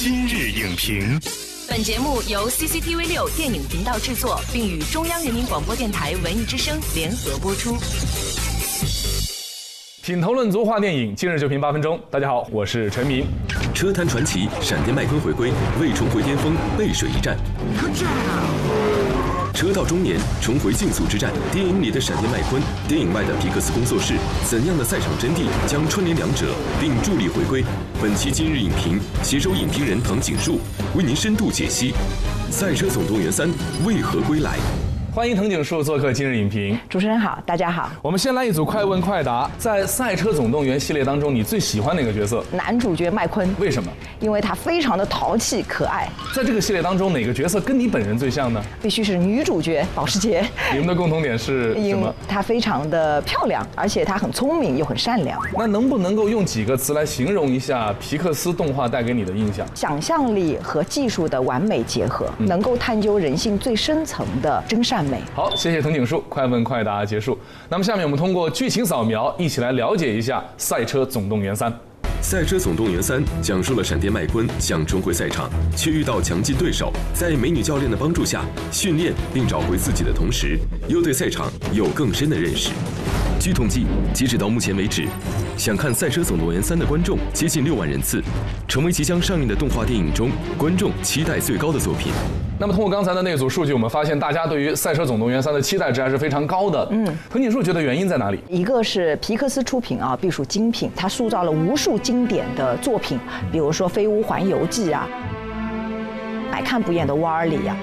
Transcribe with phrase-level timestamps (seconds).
[0.00, 1.18] 今日影评，
[1.68, 7.76] 本节目由 CCTV 六电影频道制作，并与中央人民广播电台文艺之声联合播出。
[10.00, 12.00] 品头论足话电影，今日就评八分钟。
[12.12, 13.26] 大家好，我是陈明。
[13.74, 15.50] 车坛传奇，闪电麦昆回归，
[15.80, 17.36] 为重回巅峰背水一战。
[19.58, 21.32] 车到中年，重回竞速之战。
[21.50, 24.14] 电影里的闪电麦昆，电影外的皮克斯工作室，
[24.48, 27.64] 怎样的赛场真谛将串联两者，并助力回归？
[28.00, 30.60] 本期今日影评，携手影评人唐景树
[30.94, 31.92] 为您深度解析
[32.52, 33.48] 《赛车总动员三》
[33.84, 34.60] 为何归来。
[35.14, 36.78] 欢迎藤井树做客今日影评。
[36.88, 37.90] 主持人好，大家好。
[38.02, 39.50] 我们先来一组快问快答。
[39.58, 42.44] 在《赛车总动员》系列当中，你最喜欢哪个角色？
[42.52, 43.90] 男主角麦昆，为什么？
[44.20, 46.08] 因为他非常的淘气可爱。
[46.34, 48.62] 在这个系列当中，哪个角色跟你本人最像呢？
[48.82, 50.44] 必须是女主角保时捷。
[50.72, 52.14] 你们的共同点是什么？
[52.28, 55.40] 她非常的漂亮，而且她很聪明又很善良。
[55.56, 59.66] 那能不能够用几个词来形容一下皮克斯动画带给你的印象？
[59.74, 65.20] 想象力和技术的完美结合，能够探究人性最深层的真善美。
[65.34, 65.80] 好，谢谢。
[65.80, 67.38] 藤井树，快问快答结束。
[67.68, 71.70] 那么下面我们通过剧情扫描，一起来了解一下《赛车总动员三》。
[72.20, 82.70] 《赛车总动员三》讲述了闪电麦昆想重回赛场，却遇到强劲对手，在美女教练的帮助下训练并找回自己的同时，又对赛场有更深的认识。
[83.40, 85.06] 据统计，截止到目前为止，
[85.56, 88.20] 想看《赛车总动员三》的观众接近六万人次，
[88.66, 92.12] 成为即将上映的动画电影中观众期待最高的作品。
[92.58, 96.88] 那么，通过刚才的那组数据，我们发现大家对于《赛车总动员三》的期待值还是非常高的。
[96.90, 98.40] 嗯，藤井树觉得原因在哪里？
[98.48, 103.16] 一个是皮克斯出品啊，必属精品，它塑造了无数经典的作品，
[103.52, 105.08] 比如说《飞屋环游记》啊，
[106.50, 107.76] 百看不厌的《瓦尔里》呀。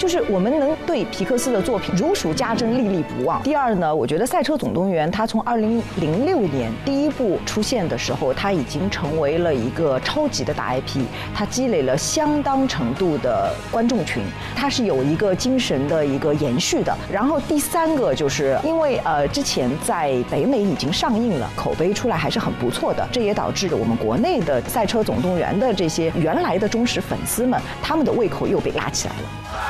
[0.00, 3.42] 就是我们能对皮克斯的作品如数家珍、历历不忘。
[3.42, 11.02] 第二呢，我觉得《赛车总动员》它从二零零六年第一部出现的时候，它已经成为了一个超级的大 IP，
[11.34, 14.22] 它积累了相当程度的观众群，
[14.56, 16.96] 它是有一个精神的一个延续的。
[17.12, 29.28] 然后第三个就是因为呃之前在北美已经上映了，口碑出来还是很不错的，这也导致我们国内的《赛车总动员》的这些原来的忠实粉丝们，他们的胃口又被拉起来了。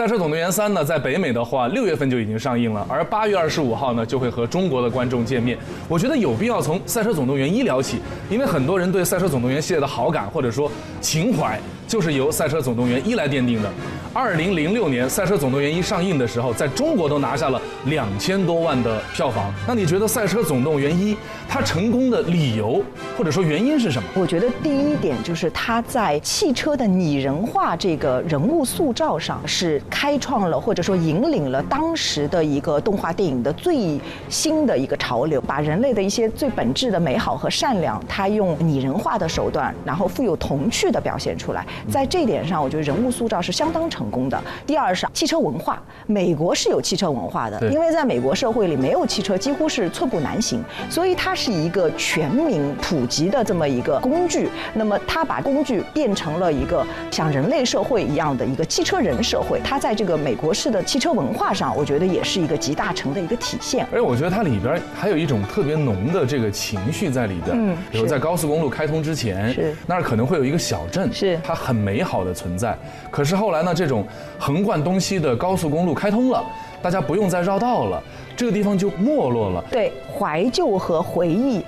[0.00, 5.58] 赛车总动员三》呢，在北美的话，六月份就已经上映了，而八月二十五号呢，就会和中国的观众见面。
[5.90, 7.98] 我觉得有必要从《赛车总动员一》聊起，
[8.30, 10.72] 因为很多人对《赛车总动员》系列的好感或者说
[11.02, 13.70] 情怀，就是由《赛车总动员一》来奠定的。
[14.12, 19.54] 二零零六年《赛车总动员一》上映的时候，在中国都拿下了两千多万的票房。
[19.68, 21.14] 那你觉得《赛车总动员一》
[21.48, 22.82] 它成功的理由
[23.16, 24.08] 或者说原因是什么？
[24.16, 29.80] 我觉得第一点就是它在汽车的拟人化这个人物塑造上是。
[29.88, 34.00] 开创了或者说引领了当时的一个动画电影的最
[34.30, 41.66] 新的一个潮流，把人类的一些最本质的美好和善良，它用拟人化的手段，然后富有童趣的表现出来。
[41.90, 44.40] 在这点上，我觉得人物塑造是相当成功的。
[44.64, 54.48] 第二是汽车文化，美国是有汽车文化的，因为在美国社会里没有汽车几乎是寸步难行，所以它是一个全民普及的这么一个工具。
[54.74, 59.60] 那么它把工具变成了一个像人类社会一样的一个汽车人社会。
[59.64, 63.84] 它在这个美国式的汽车文化上，我觉得也是一个集大成的一个体现。
[63.90, 67.50] 而且我觉得它里边还有一种特别浓的这个情绪在里边。
[67.52, 72.76] 嗯，比如在高速公路开通之前，是那儿可能会有一个小镇，是它很美好的存在。
[73.10, 74.06] 可是后来呢，这种
[74.38, 76.42] 横贯东西的高速公路开通了，
[76.80, 78.02] 大家不用再绕道了，
[78.34, 79.62] 这个地方就没落了。
[79.70, 81.62] 对，怀旧和回忆。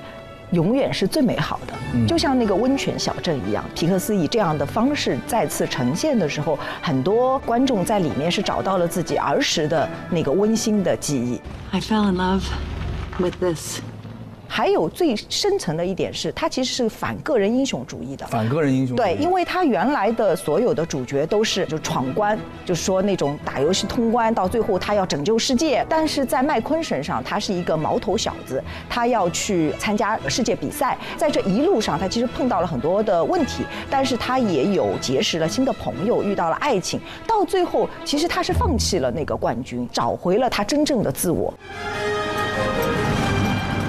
[0.53, 1.73] 永远是最美好的，
[2.07, 3.65] 就像那个温泉小镇一样。
[3.75, 11.41] 皮克斯以这样的方式再次呈现的时候，很多观众在里面是找到了自己儿时的那个温馨的记忆。
[11.71, 12.43] I fell in love
[13.19, 13.81] with this.
[14.55, 18.27] 还有最深层的一点是，它其实是反个人英雄主义的。
[18.27, 25.83] 反个人英雄对，因为他原来的所有的主角都是就闯关，就是说那种打游戏通关，到最后他要拯救世界。
[25.89, 37.01] 但是在麦昆身上，他是一个毛头小子，他要去参加世界比赛，在这一路上，他其实碰到了很多的问题，但是他也有结识了新的朋友，遇到了爱情。
[37.27, 41.55] 到最后，其实他是放弃了那个冠军，找回了他真正的自我。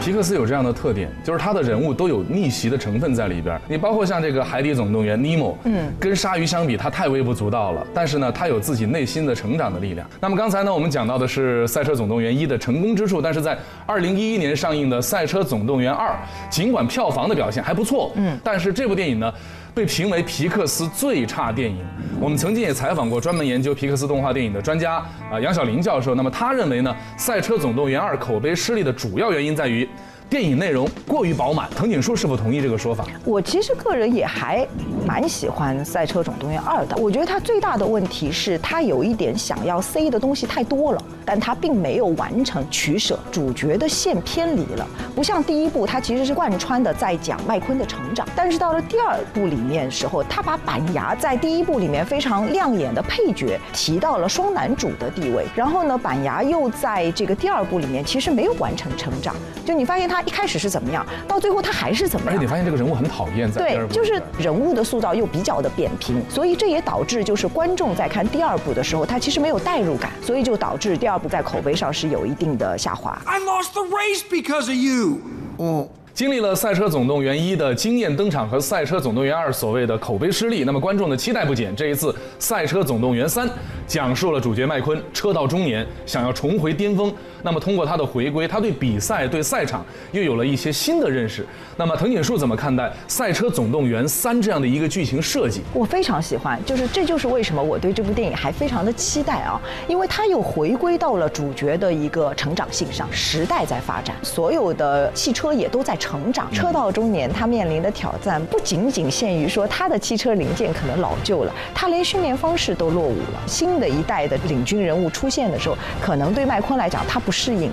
[0.04, 3.58] 皮克斯有这样的特点，就是他的人物都有逆袭的成分在里边。
[3.70, 7.88] 你包括像这个《海底总动员》尼莫，嗯，跟鲨鱼相比，他太微不足道了。
[7.94, 10.06] 但是呢，他有自己内心的成长的力量。
[10.20, 16.10] 那么刚才呢，我们讲到的是《赛车总动员一》的成功之处，但是在二零一一年上映的《赛车总动员二》，
[16.50, 19.34] 尽管票房的表现还不错，嗯，但是这部电影呢？
[19.74, 21.86] 被评为皮克斯最差电影。
[22.20, 24.96] 我们曾经也采访过专门研究皮克斯动画电影的专家
[25.32, 26.16] 啊，杨晓林教授。
[26.16, 29.88] 那么他认为呢，《赛车总动员二》口碑失利的主要原因在于。
[30.34, 31.70] 电影内容过于饱满。
[31.76, 33.06] 藤井树是否同意这个说法？
[33.24, 34.68] 我其实个人也还
[35.06, 36.98] 蛮喜欢《赛车总动员二》的。
[36.98, 44.88] 我觉得它最大的问题是它有一点想要塞的东西太多了，但它并没有完成取舍，主角的线偏离了。
[45.14, 62.36] 不像第一部，它其实是贯穿的在讲麦昆的成长，但是到了第二部里面时候，他把板牙在第一部里面非常亮眼的配角提到了双男主的地位，然后呢，板牙又在这个第二部里面其实没有完成成长，就你发现他一开始是怎么样，到最后他还是怎么样。
[62.36, 73.22] 而且你发现这个人物很讨厌，在第二对，就是人物的塑造又比较的扁平，所以这也导致就是观众在看第二部的时候，他其实没有代入感，所以就导致第二部在口碑上是有一定的下滑。
[73.26, 75.20] I lost the race because of you.
[75.58, 75.88] Oh.
[76.14, 81.76] 经历了《赛车总动员一》的惊艳登场和《赛车总动员二》所谓的口碑失利，那么观众的期待不减。
[81.76, 83.48] 这一次《赛车总动员三》
[83.88, 87.12] 讲述了主角麦昆车到中年，想要重回巅峰。
[87.42, 91.44] 那么通过他的回归，他对比赛、对赛场又有了一些新的认识。
[91.76, 95.62] 那么藤井树怎么看待《赛车总动员三》这样的一个剧情设计？
[95.74, 117.72] 我非常喜欢，就是这就是为什么我对这部电影还非常的期待啊，因为它又回归到了主角的一个成长性上，时代在发展，所有的汽车也都在成长，车到中年，他面临的挑战不仅仅限于说他的汽车零件可能老旧了，他连训练方式都落伍了，新的一代的领军人物出现的时候，可能对麦昆来讲他不适应。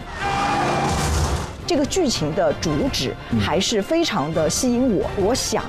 [1.66, 5.64] 这个剧情的主旨还是非常的吸引我，我想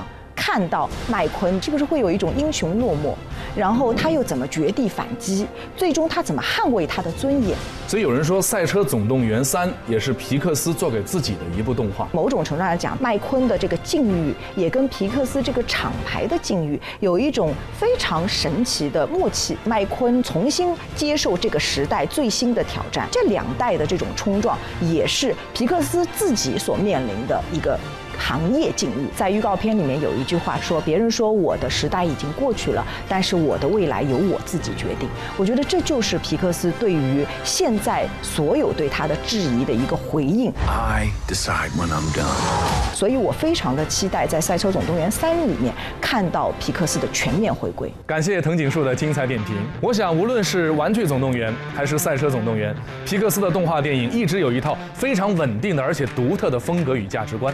[0.52, 3.14] 看到麦昆是不是会有一种英雄落寞，
[3.56, 5.46] 然后他又怎么绝地反击，
[5.78, 7.56] 最终他怎么捍卫他的尊严。
[7.88, 12.06] 所以有人说，《赛车总动员三》也是皮克斯做给自己的一部动画。
[12.12, 19.56] 某种程度上来讲，麦昆的这个境遇也跟皮克斯这个厂牌的境遇有一种非常神奇的默契。
[19.64, 27.80] 麦昆重新接受这个时代最新的挑战，这两代的这种冲撞，也是皮克斯自己所面临的一个。
[28.18, 40.52] 行业境遇，在预告片里面有一句话说：“别人说我的时代已经过去了，但是我的未来由我自己决定。”我觉得这就是皮克斯对于现在所有对他的质疑的一个回应。
[40.66, 42.94] I decide when I'm done.
[42.94, 47.92] 所以我非常的期待在《赛车总动员三》里面看到皮克斯的全面回归。
[48.06, 49.56] 感谢藤井树的精彩点评。
[49.80, 52.74] 我想，无论是《玩具总动员》还是《赛车总动员》，
[53.08, 57.52] 皮克斯的动画电影一直有一套非常稳定的而且独特的风格与价值观。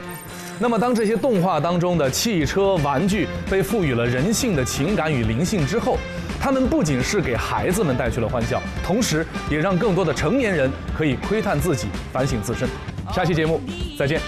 [0.60, 5.96] 那么，当这些动画当中的汽车、玩具被赋予了人性的情感与灵性之后，
[6.40, 12.68] 他们不仅是给孩子们带去了欢笑，同时也让更多的成年人可以窥探自己、反省自身。
[13.14, 13.60] 下期节目
[13.96, 14.20] 再见。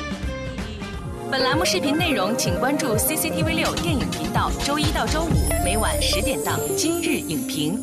[1.31, 7.77] 本栏目视频内容，请关注 CCTV 六电影频道，周一到周五每晚十点档《今日影评》。